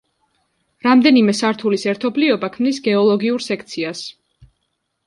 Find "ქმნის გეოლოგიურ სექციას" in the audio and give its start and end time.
2.57-4.05